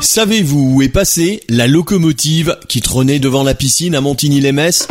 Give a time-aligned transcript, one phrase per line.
[0.00, 4.86] Savez-vous où est passée la locomotive qui trônait devant la piscine à Montigny-les-Metz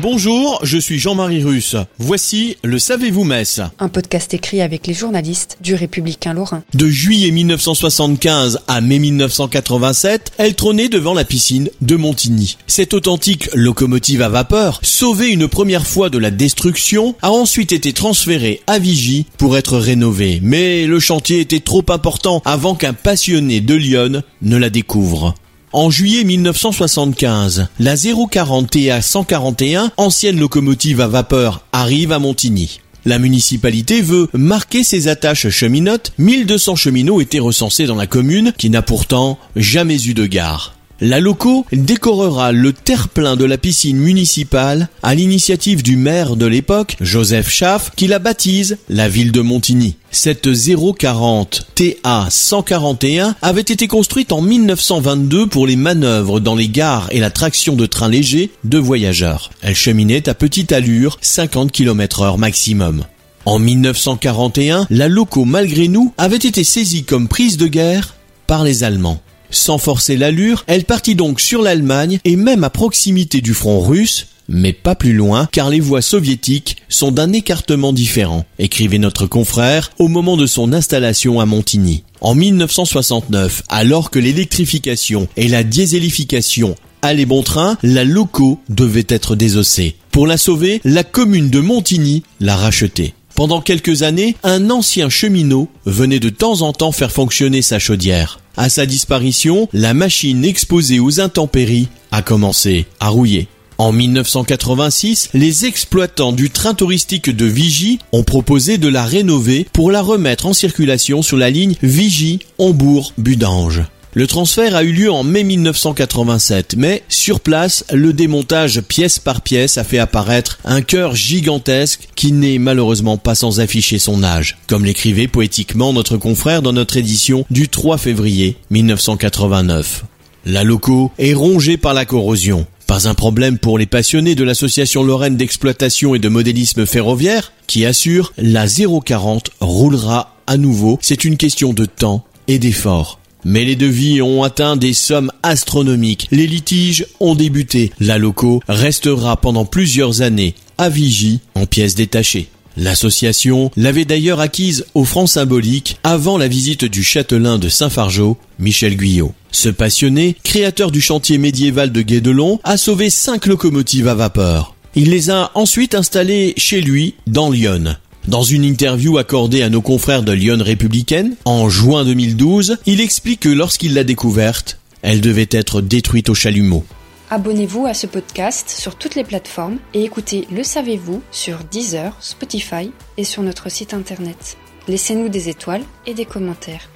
[0.00, 1.74] Bonjour, je suis Jean-Marie Russe.
[1.98, 6.62] Voici le Savez-vous Metz Un podcast écrit avec les journalistes du Républicain Lorrain.
[6.74, 12.58] De juillet 1975 à mai 1987, elle trônait devant la piscine de Montigny.
[12.68, 17.92] Cette authentique locomotive à vapeur, sauvée une première fois de la destruction, a ensuite été
[17.92, 20.38] transférée à Vigy pour être rénovée.
[20.44, 25.34] Mais le chantier était trop important avant qu'un passionné de Lyon ne la découvre.
[25.74, 32.80] En juillet 1975, la 040 TA 141, ancienne locomotive à vapeur, arrive à Montigny.
[33.04, 36.12] La municipalité veut marquer ses attaches cheminotes.
[36.16, 40.77] 1200 cheminots étaient recensés dans la commune, qui n'a pourtant jamais eu de gare.
[41.00, 46.96] La loco décorera le terre-plein de la piscine municipale à l'initiative du maire de l'époque,
[47.00, 49.94] Joseph Schaff, qui la baptise la ville de Montigny.
[50.10, 57.06] Cette 040 TA 141 avait été construite en 1922 pour les manœuvres dans les gares
[57.12, 59.50] et la traction de trains légers de voyageurs.
[59.62, 63.04] Elle cheminait à petite allure, 50 km heure maximum.
[63.44, 68.16] En 1941, la loco malgré nous avait été saisie comme prise de guerre
[68.48, 69.22] par les Allemands.
[69.50, 74.26] Sans forcer l'allure, elle partit donc sur l'Allemagne et même à proximité du front russe,
[74.48, 79.90] mais pas plus loin car les voies soviétiques sont d'un écartement différent, écrivait notre confrère
[79.98, 82.02] au moment de son installation à Montigny.
[82.20, 89.36] En 1969, alors que l'électrification et la dieselification allaient bon train, la loco devait être
[89.36, 89.96] désossée.
[90.10, 93.14] Pour la sauver, la commune de Montigny l'a rachetée.
[93.38, 98.40] Pendant quelques années, un ancien cheminot venait de temps en temps faire fonctionner sa chaudière.
[98.56, 103.46] À sa disparition, la machine exposée aux intempéries a commencé à rouiller.
[103.78, 109.92] En 1986, les exploitants du train touristique de Vigy ont proposé de la rénover pour
[109.92, 113.82] la remettre en circulation sur la ligne Vigy-Hambourg-Budange.
[114.14, 119.42] Le transfert a eu lieu en mai 1987, mais sur place, le démontage pièce par
[119.42, 124.56] pièce a fait apparaître un cœur gigantesque qui n'est malheureusement pas sans afficher son âge,
[124.66, 130.04] comme l'écrivait poétiquement notre confrère dans notre édition du 3 février 1989.
[130.46, 132.66] La loco est rongée par la corrosion.
[132.86, 137.84] Pas un problème pour les passionnés de l'association lorraine d'exploitation et de modélisme ferroviaire, qui
[137.84, 140.98] assure la 040 roulera à nouveau.
[141.02, 143.18] C'est une question de temps et d'effort.
[143.44, 146.28] Mais les devis ont atteint des sommes astronomiques.
[146.30, 147.92] Les litiges ont débuté.
[148.00, 152.48] La loco restera pendant plusieurs années à Vigie en pièces détachées.
[152.76, 158.96] L'association l'avait d'ailleurs acquise au franc symbolique avant la visite du châtelain de Saint-Fargeau, Michel
[158.96, 159.32] Guyot.
[159.50, 164.76] Ce passionné, créateur du chantier médiéval de Guédelon, a sauvé cinq locomotives à vapeur.
[164.94, 167.96] Il les a ensuite installées chez lui, dans Lyon.
[168.28, 173.40] Dans une interview accordée à nos confrères de Lyon Républicaine, en juin 2012, il explique
[173.40, 176.84] que lorsqu'il l'a découverte, elle devait être détruite au chalumeau.
[177.30, 182.90] Abonnez-vous à ce podcast sur toutes les plateformes et écoutez Le Savez-vous sur Deezer, Spotify
[183.16, 184.58] et sur notre site internet.
[184.88, 186.90] Laissez-nous des étoiles et des commentaires.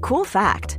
[0.00, 0.78] Cool fact